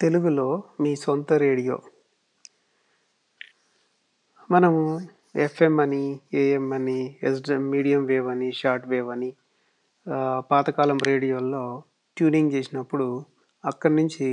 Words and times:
తెలుగులో 0.00 0.48
మీ 0.80 0.90
సొంత 0.96 1.30
రేడియో. 1.42 1.76
మనము 4.50 4.82
ఎఫ్ఎం 5.36 5.74
అని 5.84 6.04
ఏఎం 6.42 6.66
అని 6.72 6.98
ఎస్ఎం 7.28 7.64
మీడియం 7.70 8.02
వేవ్ 8.06 8.28
అని 8.28 8.48
షార్ట్ 8.52 8.86
వేవ్ 8.88 9.08
అని 9.14 9.30
పాతకాలం 10.50 11.00
రేడియోల్లో 11.10 11.64
ట్యూనింగ్ 12.16 12.52
చేసినప్పుడు 12.52 13.08
అక్కడి 13.64 13.94
నుంచి 13.94 14.28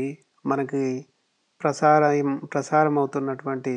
మనకి 0.46 0.84
ప్రసారం 1.62 2.32
ప్రసారం 2.46 2.96
అవుతున్నటువంటి 3.00 3.76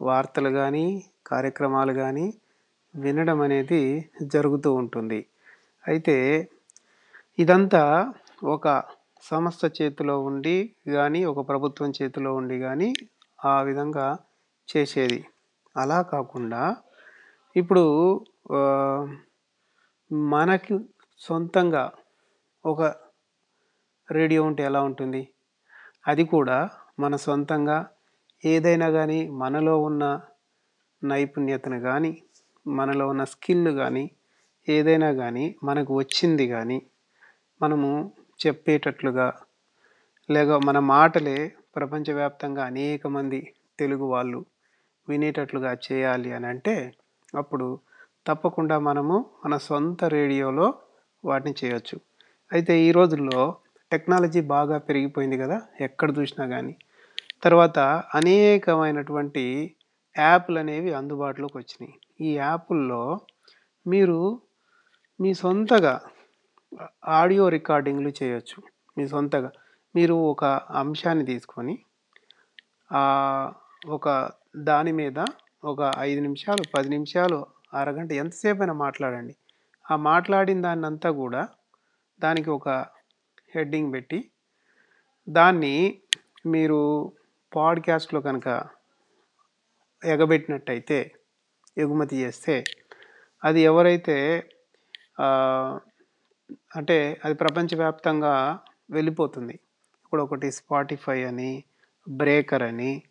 వార్తలు 0.00 0.50
కానీ 0.50 0.86
కార్యక్రమాలు 1.26 1.94
కానీ 2.02 2.26
వినడం 2.94 3.40
అనేది 3.40 3.82
జరుగుతూ 4.34 4.70
ఉంటుంది. 4.74 5.20
అయితే 5.84 6.16
ఇదంతా 7.38 7.82
ఒక 8.46 8.68
సంస్థ 9.22 9.64
చేతిలో 9.78 10.14
ఉండి 10.20 10.56
కానీ 10.94 11.24
ఒక 11.24 11.40
ప్రభుత్వం 11.48 11.90
చేతిలో 11.90 12.30
ఉండి 12.34 12.58
కానీ 12.58 12.88
ఆ 13.44 13.56
విధంగా 13.62 14.06
చేసేది. 14.68 15.20
అలా 15.76 15.98
కాకుండా 16.02 16.62
ఇప్పుడు 17.56 17.84
మనకి 20.28 20.74
సొంతంగా 21.20 21.84
ఒక 22.64 22.82
రేడియో 24.08 24.42
ఉంటే 24.42 24.62
ఎలా 24.64 24.80
ఉంటుంది? 24.82 25.22
అది 26.08 26.24
కూడా 26.24 26.58
మన 27.00 27.14
సొంతంగా 27.16 27.78
ఏదైనా 28.44 28.88
కానీ 28.90 29.20
మనలో 29.28 29.74
ఉన్న 29.82 30.04
నైపుణ్యతను 31.02 31.80
కానీ 31.80 32.12
మనలో 32.66 33.08
ఉన్న 33.08 33.24
స్కిల్ 33.24 33.70
కానీ 33.72 34.04
ఏదైనా 34.68 35.10
కానీ 35.12 35.44
మనకు 35.64 35.92
వచ్చింది 35.98 36.46
కానీ 36.48 36.78
మనము 37.60 37.90
చెప్పేటట్లుగా. 38.46 39.32
లేక 40.30 40.48
మన 40.48 40.78
మాటలే 40.78 41.52
ప్రపంచవ్యాప్తంగా 41.76 42.64
అనేక 42.64 43.06
మంది 43.06 43.54
తెలుగు 43.78 44.04
వాళ్ళు 44.04 44.44
వినేటట్లుగా 45.08 45.76
చేయాలి 45.86 46.32
అని 46.32 46.46
అంటే 46.46 46.92
అప్పుడు 47.34 47.78
తప్పకుండా 48.26 48.78
మనము 48.78 49.16
మన 49.44 49.56
సొంత 49.56 50.04
రేడియోలో 50.04 50.74
వాటిని 51.24 51.54
చేయొచ్చు. 51.64 52.00
అయితే 52.52 52.80
ఈ 52.80 52.92
రోజుల్లో 52.92 53.56
టెక్నాలజీ 53.92 54.40
బాగా 54.40 54.78
పెరిగిపోయింది 54.78 55.38
కదా 55.38 55.60
ఎక్కడ 55.80 56.18
చూసినా 56.18 56.46
కానీ 56.46 56.76
తర్వాత 57.42 57.78
అనేకమైనటువంటి 58.14 59.74
యాప్లు 60.18 60.58
అనేవి 60.58 60.92
అందుబాటులోకి 60.92 61.58
వచ్చినాయి. 61.58 61.94
ఈ 62.20 62.36
యాప్ల్లో 62.36 63.20
మీరు 63.86 64.40
మీ 65.20 65.34
సొంతగా 65.34 66.00
ఆడియో 67.08 67.48
రికార్డింగ్లు 67.48 68.10
చేయొచ్చు. 68.22 68.58
మీ 68.98 69.08
సొంతగా. 69.08 69.50
మీరు 69.94 70.14
ఒక 70.14 70.44
అంశాన్ని 70.80 71.24
తీసుకొని 71.26 71.74
ఒక 73.88 74.30
దాని 74.56 74.92
మీద 74.92 75.18
ఒక 75.64 75.90
ఐదు 75.98 76.20
నిమిషాలు 76.20 76.62
పది 76.76 76.88
నిమిషాలు 76.88 77.46
అరగంట 77.74 78.12
ఎంతసేపు 78.12 78.58
అయినా 78.58 78.72
మాట్లాడండి. 78.72 79.34
ఆ 79.90 79.96
మాట్లాడిన 79.96 80.62
దాన్ని 80.62 80.86
అంతా 80.86 81.10
కూడా 81.10 81.48
దానికి 82.20 82.50
ఒక 82.50 82.68
హెడ్డింగ్ 83.54 83.92
పెట్టి 83.92 84.30
దాన్ని 85.28 85.98
మీరు 86.46 87.12
పాడ్కాస్ట్లో 87.56 88.20
కనుక 88.20 88.48
ఎగబెట్టినట్టయితే 90.04 90.98
ఎగుమతి 91.78 92.16
చేస్తే 92.22 92.64
అది 93.44 93.60
ఎవరైతే 93.60 94.16
అంటే 96.76 97.20
అది 97.24 97.34
ప్రపంచవ్యాప్తంగా 97.34 98.58
వెళ్ళిపోతుంది. 98.90 99.52
ఇప్పుడు 100.04 100.22
ఒకటి 100.22 100.52
స్పాటిఫై 100.52 101.22
అని 101.22 101.64
బ్రేకర్ 102.08 102.62
అని 102.62 103.02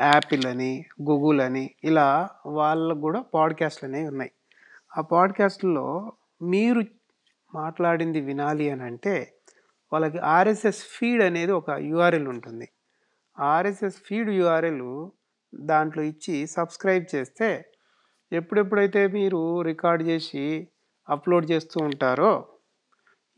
యాపిల్ 0.00 0.46
అని 0.46 0.84
గూగుల్ 1.02 1.40
అని 1.40 1.70
ఇలా 1.84 2.30
వాళ్ళకు 2.46 3.00
కూడా 3.00 3.20
పాడ్కాస్ట్లు 3.34 3.88
అనేవి 3.88 4.08
ఉన్నాయి. 4.08 4.30
ఆ 4.98 5.00
పాడ్కాస్ట్లో 5.00 6.12
మీరు 6.42 6.82
మాట్లాడింది 7.54 8.20
వినాలి 8.20 8.70
అని 8.70 8.82
అంటే 8.82 9.32
వాళ్ళకి 9.92 10.18
ఆర్ఎస్ఎస్ 10.18 10.82
ఫీడ్ 10.84 11.22
అనేది 11.22 11.52
ఒక 11.52 11.70
యూఆర్ఎల్ 11.70 12.28
ఉంటుంది. 12.28 12.68
ఆర్ఎస్ఎస్ 13.38 13.98
ఫీడ్ 14.06 14.30
యూఆర్ఎల్ 14.30 15.10
దాంట్లో 15.54 16.02
ఇచ్చి 16.02 16.46
సబ్స్క్రైబ్ 16.46 17.06
చేస్తే 17.14 17.64
ఎప్పుడెప్పుడైతే 18.32 19.06
మీరు 19.06 19.62
రికార్డ్ 19.62 20.02
చేసి 20.02 20.68
అప్లోడ్ 21.08 21.50
చేస్తూ 21.50 21.84
ఉంటారో 21.84 22.48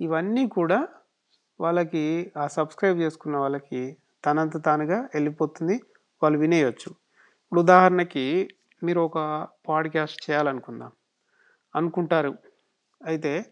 ఇవన్నీ 0.01 0.49
కూడా 0.49 0.89
వాళ్ళకి 1.61 2.33
ఆ 2.37 2.47
సబ్స్క్రైబ్ 2.47 2.99
చేసుకున్న 2.99 3.37
వాళ్ళకి 3.37 3.97
తనంత 4.25 4.65
తానుగా 4.65 5.01
వెళ్ళిపోతుంది 5.15 5.83
వాళ్ళు 6.23 6.39
వినేయచ్చు. 6.39 6.91
ఇప్పుడు 6.91 7.61
ఉదాహరణకి 7.61 8.49
మీరు 8.83 9.01
ఒక 9.01 9.49
పాడ్కాస్ట్ 9.69 10.31
చేయాలనుకుందాం. 10.31 10.93
అనుకుంటారు. 11.77 12.39
అయితే 13.07 13.45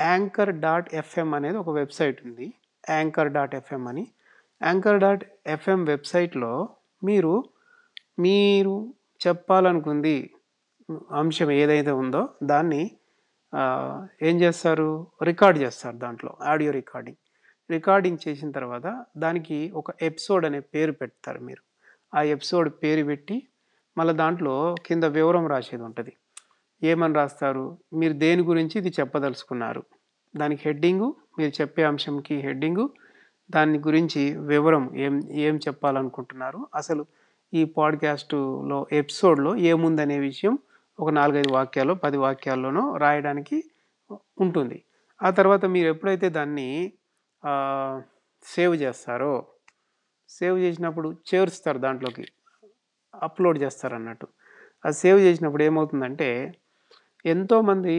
యాంకర్ 0.00 0.54
డాట్ 0.54 0.94
ఎఫ్ఎం 0.94 1.34
అనేది 1.34 1.56
ఒక 1.56 1.70
వెబ్సైట్ 1.70 2.26
ఉంది. 2.26 2.54
యాంకర్ 2.90 3.32
డాట్ 3.32 3.54
ఎఫ్ఎం 3.54 3.88
అని. 3.88 4.08
యాంకర్ 4.62 5.00
డాట్ 5.00 5.24
ఎఫ్ఎం 5.46 5.84
వెబ్సైట్లో 5.84 6.68
మీరు 7.04 7.44
మీరు 8.18 8.94
చెప్పాలనుకుంది 9.26 10.34
అంశం 11.12 11.50
ఏదైతే 11.50 11.90
ఉందో 11.90 12.28
దాన్ని 12.42 12.90
ఏం 14.22 14.40
చేస్తారు? 14.40 15.06
రికార్డ్ 15.22 15.58
చేస్తారు 15.58 15.96
దాంట్లో 15.96 16.36
ఆడియో 16.42 16.72
రికార్డింగ్. 16.72 17.16
రికార్డింగ్ 17.70 18.18
చేసిన 18.28 18.50
తర్వాత 18.50 19.04
దానికి 19.16 19.70
ఒక 19.74 20.02
ఎపిసోడ్ 20.02 20.46
అనే 20.46 20.60
పేరు 20.60 20.92
పెడతారు 20.92 21.40
మీరు. 21.40 21.62
ఆ 22.16 22.22
ఎపిసోడ్ 22.22 22.70
పేరు 22.82 23.04
పెట్టి 23.06 23.48
మళ్ళీ 23.98 24.14
దాంట్లో 24.14 24.74
కింద 24.86 25.04
వివరం 25.04 25.46
రాసేది 25.46 25.82
ఉంటుంది. 25.82 26.12
ఏమని 26.82 27.14
రాస్తారు? 27.14 27.78
మీరు 27.92 28.12
దేని 28.12 28.42
గురించి 28.42 28.78
ఇది 28.78 28.88
చెప్పదలుచుకున్నారు? 28.88 29.82
దానికి 30.36 30.62
హెడ్డింగు 30.66 31.14
మీరు 31.38 31.60
చెప్పే 31.60 31.82
అంశంకి 31.82 32.36
హెడ్డింగు 32.36 32.90
దాని 33.50 33.78
గురించి 33.78 34.36
వివరం 34.36 34.96
ఏం 34.96 35.22
ఏం 35.30 35.56
చెప్పాలనుకుంటున్నారు? 35.56 36.66
అసలు 36.74 37.06
ఈ 37.54 37.64
పాడ్కాస్టులో 37.64 38.86
ఎపిసోడ్లో 38.92 39.56
ఏముందనే 39.56 40.18
విషయం 40.18 40.58
ఒక 40.98 41.10
నాలుగైదు 41.10 41.52
వాక్యాలు 41.52 41.92
పది 41.94 42.16
వాక్యాల్లోనో 42.16 42.96
రాయడానికి 42.96 43.64
ఉంటుంది. 44.40 44.84
ఆ 45.22 45.30
తర్వాత 45.30 45.64
మీరు 45.64 45.88
ఎప్పుడైతే 45.88 46.28
దాన్ని 46.28 46.92
సేవ్ 48.44 48.76
చేస్తారో 48.76 49.46
సేవ్ 50.28 50.58
చేసినప్పుడు 50.58 51.16
చేరుస్తారు 51.28 51.78
దాంట్లోకి 51.78 52.24
అప్లోడ్ 53.14 53.58
చేస్తారు 53.58 53.94
అన్నట్టు 53.94 54.26
అది 54.84 54.94
సేవ్ 54.94 55.20
చేసినప్పుడు 55.20 55.62
ఏమవుతుందంటే 55.62 56.52
ఎంతోమంది 57.24 57.96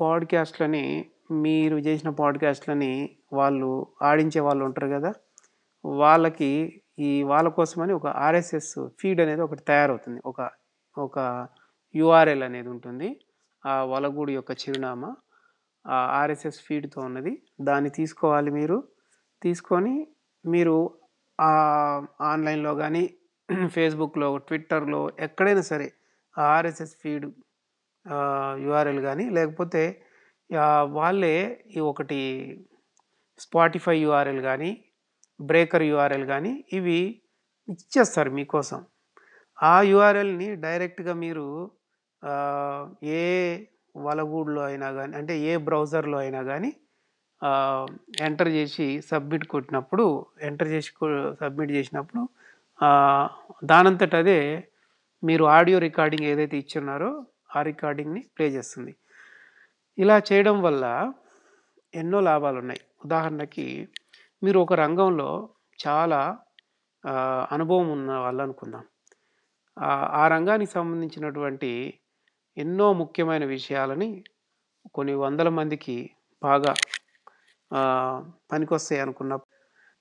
పాడ్కాస్ట్లని 0.00 1.10
మీరు 1.30 1.76
చేసిన 1.78 2.10
పాడ్కాస్ట్లని 2.10 3.16
వాళ్ళు 3.32 3.86
ఆడించే 4.02 4.40
వాళ్ళు 4.40 4.64
ఉంటారు 4.64 4.88
కదా 4.88 5.12
వాళ్ళకి 5.84 6.82
ఈ 6.98 7.22
వాళ్ళ 7.22 7.48
కోసమని 7.48 7.92
ఒక 7.92 8.06
ఆర్ఎస్ఎస్ 8.06 8.88
ఫీడ్ 9.00 9.20
అనేది 9.20 9.40
ఒకటి 9.40 9.62
తయారవుతుంది. 9.62 10.20
ఒక 10.26 10.50
ఒక 10.98 11.18
యూఆర్ఎల్ 11.94 12.44
అనేది 12.48 12.68
ఉంటుంది. 12.68 13.08
ఆ 13.64 13.74
వలగూడి 13.92 14.32
యొక్క 14.32 14.52
చిరునామా 14.62 15.10
ఆ 15.84 15.98
ఆర్ఎస్ఎస్ 16.20 16.60
ఫీడ్తో 16.66 16.98
ఉన్నది. 17.00 17.32
దాన్ని 17.60 17.90
తీసుకోవాలి 17.90 18.50
మీరు. 18.50 18.78
తీసుకొని 19.42 19.94
మీరు 20.44 20.76
ఆ 21.38 21.52
ఆన్లైన్లో 22.30 22.72
కానీ 22.74 23.04
ఫేస్బుక్లో 23.74 24.28
ట్విట్టర్లో 24.48 25.00
ఎక్కడైనా 25.26 25.62
సరే 25.70 25.88
ఆ 26.36 26.44
ఆర్ఎస్ఎస్ 26.56 26.94
ఫీడ్ 27.02 27.26
యూఆర్ఎల్ 28.64 29.00
కానీ 29.08 29.24
లేకపోతే 29.36 29.82
వాళ్ళే 30.98 31.34
ఈ 31.76 31.80
ఒకటి 31.90 32.20
స్పాటిఫై 33.38 33.96
యూఆర్ఎల్ 34.04 34.40
కానీ 34.42 34.70
బ్రేకర్ 35.40 35.84
యూఆర్ఎల్ 35.90 36.26
కానీ 36.26 36.52
ఇవి 36.72 36.98
ఇచ్చేస్తారు 37.68 38.30
మీకోసం. 38.30 38.80
ఆ 39.58 39.74
యూఆర్ఎల్ని 39.92 40.48
డైరెక్ట్గా 40.64 41.14
మీరు 41.14 41.46
ఏ 43.02 43.22
వలగూడులో 43.94 44.62
అయినా 44.62 44.88
కానీ 44.92 45.12
అంటే 45.16 45.34
ఏ 45.40 45.56
బ్రౌజర్లో 45.56 46.18
అయినా 46.18 46.40
కానీ 46.42 46.70
ఎంటర్ 48.22 48.48
చేసి 48.48 48.86
సబ్మిట్ 49.10 49.46
కొట్టినప్పుడు 49.46 50.04
ఎంటర్ 50.42 50.68
చేసి 50.68 50.90
సబ్మిట్ 51.40 51.70
చేసినప్పుడు 51.70 52.22
దానంతట 53.62 54.14
అదే 54.14 54.40
మీరు 55.22 55.44
ఆడియో 55.44 55.78
రికార్డింగ్ 55.78 56.24
ఏదైతే 56.24 56.56
ఇచ్చున్నారో 56.58 57.10
ఆ 57.56 57.62
రికార్డింగ్ని 57.62 58.20
ప్లే 58.36 58.46
చేస్తుంది. 58.46 58.92
ఇలా 59.98 60.16
చేయడం 60.28 60.56
వల్ల 60.62 60.84
ఎన్నో 61.94 62.20
లాభాలు 62.20 62.58
ఉన్నాయి 62.58 62.80
ఉదాహరణకి 63.04 63.66
మీరు 64.42 64.58
ఒక 64.58 64.72
రంగంలో 64.74 65.30
చాలా 65.78 66.20
అనుభవం 67.50 67.88
ఉన్న 67.92 68.12
వాళ్ళు 68.12 68.42
అనుకుందాం 68.42 68.84
ఆ 70.20 70.24
రంగానికి 70.28 70.70
సంబంధించినటువంటి 70.70 71.70
ఎన్నో 72.60 72.92
ముఖ్యమైన 72.92 73.44
విషయాలని 73.44 74.24
కొన్ని 74.94 75.14
వందల 75.14 75.48
మందికి 75.48 76.10
బాగా 76.42 76.72
పనికొస్తాయి 78.52 79.00
అనుకున్న 79.00 79.38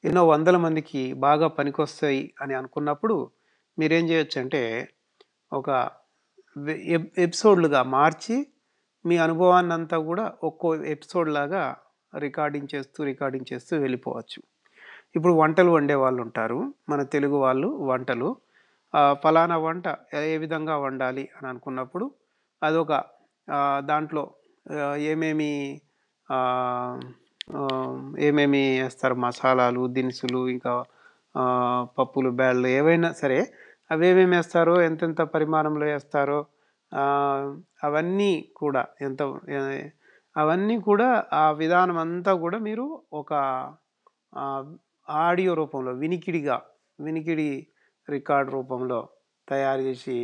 ఎన్నో 0.04 0.28
వందల 0.28 0.58
మందికి 0.58 1.14
బాగా 1.14 1.48
పనికొస్తాయి 1.48 2.34
అని 2.42 2.54
అనుకున్నప్పుడు 2.54 3.32
మీరేం 3.80 4.06
చేయొచ్చంటే 4.06 4.62
ఒక 5.54 5.90
ఎప్- 6.70 7.12
ఎపిసోడ్లుగా 7.18 7.84
మార్చి 7.84 8.38
మీ 9.06 9.18
అనుభవాన్ని 9.18 9.74
అంతా 9.74 9.98
కూడా 9.98 10.34
ఒక్కో 10.44 10.76
ఎపిసోడ్ 10.76 11.30
లాగా 11.30 11.64
రికార్డింగ్ 12.18 12.68
చేస్తూ 12.76 13.04
రికార్డింగ్ 13.04 13.54
చేస్తూ 13.54 13.78
వెళ్ళిపోవచ్చు. 13.78 14.40
ఇప్పుడు 15.16 15.34
వంటలు 15.34 15.72
వండే 15.72 15.96
వాళ్ళు 15.96 16.22
ఉంటారు. 16.22 16.74
మన 16.90 17.04
తెలుగు 17.04 17.36
వాళ్ళు 17.36 17.68
వంటలు. 17.68 18.30
ఫలానా 19.24 19.58
వంట 19.58 19.88
ఏ 20.16 20.38
విధంగా 20.38 20.78
వండాలి 20.78 21.30
అని 21.38 21.48
అనుకున్నప్పుడు 21.48 22.06
అదొక 22.62 22.94
దాంట్లో 23.86 24.24
ఏమేమి 25.12 25.52
ఏమేమి 28.28 28.62
వేస్తారు? 28.80 29.16
మసాలాలు 29.16 29.84
దినుసులు 29.88 30.42
ఇంకా 30.48 30.74
పప్పులు 31.98 32.30
బ్యాళ్ళు 32.30 32.68
ఏవైనా 32.70 33.10
సరే 33.12 33.40
అవి 33.92 34.06
ఏమేమి 34.08 34.36
వేస్తారో 34.36 34.76
ఎంతెంత 34.82 35.22
పరిమాణంలో 35.36 35.86
వేస్తారో 35.86 36.40
అవన్నీ 37.84 38.32
కూడా 38.56 38.84
ఎంత 39.02 39.22
అవన్నీ 40.36 40.76
కూడా 40.80 41.08
ఆ 41.34 41.46
విధానం 41.52 41.98
అంతా 41.98 42.34
కూడా 42.34 42.58
మీరు 42.58 42.86
ఒక 43.14 43.34
ఆడియో 45.08 45.54
రూపంలో 45.54 45.92
వినికిడిగా 45.94 46.58
వినికిడి 47.00 47.50
రికార్డ్ 48.08 48.50
రూపంలో 48.54 49.00
తయారు 49.48 49.82
చేసి 49.82 50.18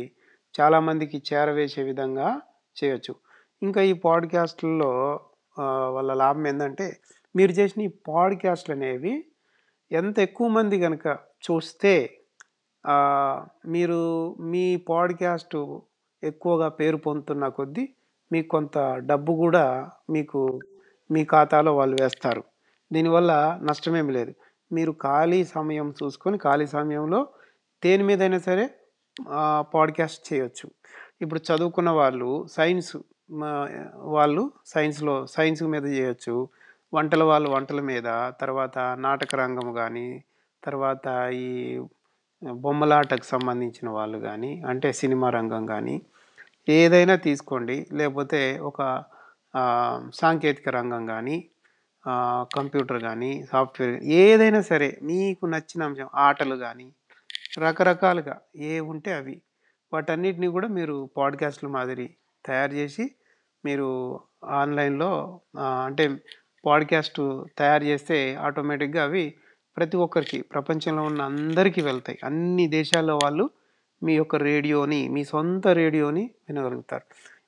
చాలామందికి 0.60 1.22
చేరవేసే 1.32 1.82
విధంగా 1.82 2.40
చేయొచ్చు. 2.78 3.14
ఇంకా 3.62 3.80
ఈ 3.82 3.92
పాడ్కాస్ట్లలో 3.92 5.20
వాళ్ళ 5.88 6.14
లాభం 6.14 6.46
ఏంటంటే 6.46 6.96
మీరు 7.36 7.52
చేసిన 7.52 7.82
ఈ 7.82 7.88
పాడ్కాస్ట్లు 8.08 8.74
అనేవి 8.74 9.24
ఎంత 9.92 10.18
ఎక్కువ 10.18 10.48
మంది 10.48 10.80
కనుక 10.80 11.06
చూస్తే 11.44 12.18
మీరు 13.66 14.00
మీ 14.40 14.76
పాడ్కాస్ట్ 14.76 15.56
ఎక్కువగా 16.22 16.68
పేరు 16.68 16.96
పొందుతున్న 16.96 17.48
కొద్దీ 17.48 17.88
మీకు 18.32 18.48
కొంత 18.48 18.78
డబ్బు 19.06 19.32
కూడా 19.32 19.90
మీకు 20.10 20.60
మీ 21.10 21.24
ఖాతాలో 21.24 21.76
వాళ్ళు 21.76 21.96
వేస్తారు. 22.00 22.44
దీనివల్ల 22.92 23.60
నష్టమేమి 23.62 24.12
లేదు. 24.12 24.34
మీరు 24.72 24.92
ఖాళీ 24.92 25.44
సమయం 25.44 25.94
చూసుకొని 26.02 26.38
ఖాళీ 26.38 26.66
సమయంలో 26.66 27.20
దేని 27.84 28.02
మీదైనా 28.02 28.38
సరే 28.38 28.70
పాడ్కాస్ట్ 29.60 30.32
చేయొచ్చు. 30.32 30.70
ఇప్పుడు 31.20 31.40
చదువుకున్న 31.40 31.90
వాళ్ళు 31.90 32.46
సైన్స్ 32.46 32.96
మా- 33.30 33.68
వాళ్ళు 33.94 34.52
సైన్స్లో 34.66 35.26
సైన్స్ 35.26 35.62
మీద 35.62 35.86
చేయొచ్చు. 35.86 36.48
వంటల 36.94 37.22
వాళ్ళు 37.22 37.48
వంటల 37.48 37.80
మీద 37.80 38.02
తర్వాత 38.40 38.78
నాటక 38.78 39.34
రంగం 39.34 39.72
కానీ 39.72 40.24
తర్వాత 40.64 41.30
ఈ 41.32 41.80
బొమ్మలాటకు 42.52 43.24
సంబంధించిన 43.24 43.88
వాళ్ళు 43.88 44.18
కానీ 44.18 44.62
అంటే 44.66 44.92
సినిమా 44.92 45.30
రంగం 45.30 45.66
కానీ 45.66 46.02
ఏదైనా 46.68 47.16
తీసుకోండి. 47.16 47.86
లేకపోతే 47.92 48.58
ఒక 48.58 49.04
సాంకేతిక 50.14 50.68
రంగం 50.68 51.06
కానీ 51.06 51.48
కంప్యూటర్ 52.56 53.02
కానీ 53.02 53.46
సాఫ్ట్వేర్ 53.52 54.04
ఏదైనా 54.04 54.60
సరే 54.60 54.98
మీకు 55.02 55.46
నచ్చిన 55.46 55.82
అంశం 55.82 56.08
ఆటలు 56.14 56.56
కానీ 56.56 56.92
రకరకాలుగా 57.58 58.40
ఏ 58.56 58.80
ఉంటే 58.80 59.12
అవి. 59.12 59.42
వాటన్నిటిని 59.92 60.46
కూడా 60.46 60.68
మీరు 60.68 61.10
పాడ్కాస్ట్ల 61.16 61.68
మాదిరి 61.68 62.14
తయారు 62.46 62.72
చేసి 62.72 63.14
మీరు 63.64 64.20
ఆన్లైన్లో 64.44 65.40
అంటే 65.58 66.16
పాడ్కాస్ట్ 66.66 67.42
తయారు 67.58 67.84
చేస్తే 67.84 68.34
ఆటోమేటిక్గా 68.34 69.04
అవి 69.04 69.34
ప్రతి 69.76 69.96
ఒక్కరికి 69.96 70.42
ప్రపంచంలో 70.42 71.02
ఉన్న 71.02 71.22
అందరికీ 71.22 71.82
వెళ్తాయి. 71.82 72.18
అన్ని 72.24 72.68
దేశాల్లో 72.68 73.18
వాళ్ళు 73.22 73.50
మీ 74.02 74.14
యొక్క 74.14 74.36
రేడియోని 74.36 75.08
మీ 75.08 75.24
సొంత 75.24 75.68
రేడియోని 75.68 76.30
వినగలుగుతారు. 76.48 77.02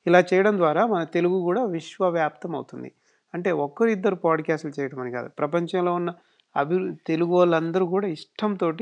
ఇలా 0.07 0.25
చేయడం 0.35 0.57
ద్వారా 0.57 0.87
మన 0.87 1.05
తెలుగు 1.05 1.41
కూడా 1.41 1.65
విశ్వవ్యాప్తం 1.65 2.55
అవుతుంది 2.55 2.93
అంటే 3.35 3.51
ఒక్కరిద్దరు 3.51 4.15
పాడ్కాస్ట్లు 4.15 4.73
చేయడం 4.81 5.01
అని 5.01 5.13
కాదు 5.13 5.29
ప్రపంచంలో 5.29 5.95
ఉన్న 5.95 6.15
అభి 6.57 6.95
తెలుగు 7.07 7.31
వాళ్ళందరూ 7.31 7.87
కూడా 7.87 8.07
ఇష్టంతో 8.07 8.73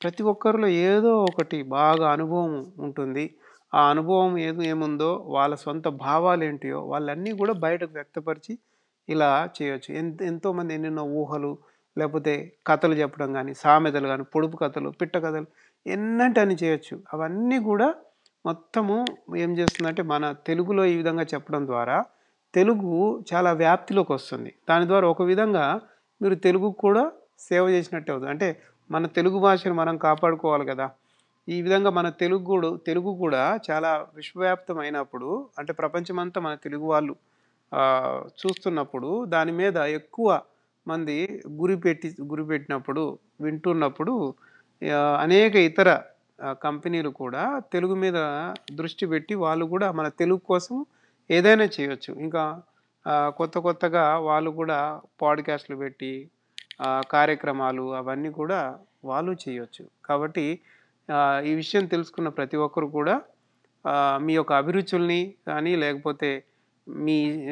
ప్రతి 0.00 0.22
ఒక్కరిలో 0.22 0.68
ఏదో 0.88 1.12
ఒకటి 1.22 1.62
బాగా 1.62 2.06
అనుభవం 2.12 2.52
ఉంటుంది. 2.78 3.24
ఆ 3.72 3.80
అనుభవం 3.90 4.38
ఏది 4.38 4.66
ఏముందో 4.68 5.08
వాళ్ళ 5.28 5.54
సొంత 5.54 5.88
భావాలు 5.88 6.44
ఏంటియో 6.44 6.80
వాళ్ళన్నీ 6.82 7.32
కూడా 7.32 7.52
బయటకు 7.64 7.92
వ్యక్తపరిచి 7.92 8.52
ఇలా 9.08 9.30
చేయొచ్చు. 9.56 9.94
ఎంత 9.94 10.22
ఎంతోమంది 10.22 10.74
ఎన్నెన్నో 10.74 11.04
ఊహలు 11.20 11.50
లేకపోతే 11.96 12.34
కథలు 12.66 12.94
చెప్పడం 12.94 13.32
కానీ 13.32 13.54
సామెతలు 13.54 14.08
కానీ 14.08 14.22
పొడుపు 14.34 14.56
కథలు 14.56 14.90
పిట్ట 14.90 15.16
కథలు 15.16 15.46
ఎన్నంటే 15.86 16.40
అని 16.40 16.54
చేయొచ్చు. 16.54 16.98
అవన్నీ 17.14 17.58
కూడా 17.58 17.88
మొత్తము 18.44 18.96
ఏం 19.36 19.50
చేస్తుందంటే 19.58 20.02
మన 20.02 20.24
తెలుగులో 20.46 20.84
ఈ 20.84 20.96
విధంగా 20.96 21.22
చెప్పడం 21.34 21.66
ద్వారా 21.66 21.98
తెలుగు 22.54 22.92
చాలా 23.34 23.52
వ్యాప్తిలోకి 23.52 24.12
వస్తుంది. 24.12 24.54
దాని 24.68 24.86
ద్వారా 24.86 25.08
ఒక 25.08 25.22
విధంగా 25.22 25.66
మీరు 26.20 26.34
తెలుగు 26.34 26.68
కూడా 26.84 27.02
సేవ 27.38 27.64
చేసినట్టే 27.68 28.12
అవుతుంది. 28.12 28.30
అంటే 28.30 28.48
మన 28.90 29.06
తెలుగు 29.06 29.38
భాషను 29.38 29.74
మనం 29.74 29.96
కాపాడుకోవాలి 29.96 30.64
కదా. 30.66 30.86
ఈ 31.48 31.62
విధంగా 31.62 31.90
మన 31.90 32.08
తెలుగు 32.08 32.44
కూడా 32.44 32.68
తెలుగు 32.86 33.10
కూడా 33.18 33.42
చాలా 33.70 33.90
విశ్వవ్యాప్తం 34.14 34.78
అయినప్పుడు 34.78 35.48
అంటే 35.58 35.72
ప్రపంచమంతా 35.72 36.40
మన 36.40 36.54
తెలుగు 36.54 36.86
వాళ్ళు 36.86 37.14
చూస్తున్నప్పుడు 38.40 39.24
దాని 39.24 39.52
మీద 39.52 39.76
ఎక్కువ 39.76 40.40
మంది 40.88 41.16
గురి 41.48 41.76
పెట్టి 41.76 42.08
గురి 42.22 42.44
పెట్టినప్పుడు 42.44 43.04
వింటున్నప్పుడు 43.40 44.34
అనేక 45.18 45.54
ఇతర 45.56 45.88
కంపెనీలు 46.62 47.10
కూడా 47.20 47.44
తెలుగు 47.72 47.94
మీద 47.94 48.18
దృష్టి 48.72 49.06
పెట్టి 49.06 49.34
వాళ్ళు 49.34 49.64
కూడా 49.64 49.92
మన 49.92 50.08
తెలుగు 50.08 50.38
కోసం 50.38 50.86
ఏదైనా 51.30 51.64
చేయొచ్చు. 51.76 52.12
ఇంకా 52.14 52.44
కొత్త 53.08 53.58
కొత్తగా 53.58 54.04
వాళ్ళు 54.18 54.50
కూడా 54.50 54.78
పాడ్కాస్ట్లు 55.22 55.76
పెట్టి 55.76 56.12
కార్యక్రమాలు 57.10 57.94
అవన్నీ 57.96 58.30
కూడా 58.30 58.78
వాళ్ళు 59.04 59.32
చేయొచ్చు. 59.32 59.84
కాబట్టి 60.04 60.60
ఈ 61.44 61.54
విషయం 61.54 61.86
తెలుసుకున్న 61.86 62.28
ప్రతి 62.28 62.56
ఒక్కరు 62.56 62.86
కూడా 62.86 63.20
మీ 64.20 64.34
యొక్క 64.34 64.52
అభిరుచుల్ని 64.52 65.34
కానీ 65.46 65.76
లేకపోతే 65.76 66.44
మీ 66.88 67.46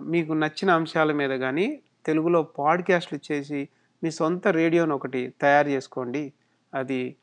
మీకు 0.00 0.32
నచ్చిన 0.32 0.70
అంశాల 0.70 1.12
మీద 1.12 1.30
కానీ 1.30 1.82
తెలుగులో 2.06 2.42
పాడ్కాస్ట్లు 2.42 3.18
చేసి 3.32 3.68
మీ 4.02 4.10
సొంత 4.10 4.48
రేడియోని 4.48 4.92
ఒకటి 4.92 5.34
తయారు 5.40 5.68
చేసుకోండి. 5.68 6.32
అది 6.74 7.16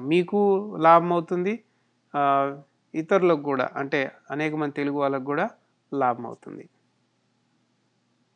మీకు 0.00 0.40
లాభం 0.80 1.12
అవుతుంది. 1.12 1.64
ఇతరులకు 2.94 3.42
కూడా 3.42 3.68
అంటే 3.76 4.12
అనేక 4.30 4.54
మంది 4.54 4.74
తెలుగు 4.74 4.98
వాళ్ళకు 4.98 5.24
కూడా 5.24 5.50
లాభం 5.94 6.26
అవుతుంది. 6.26 6.68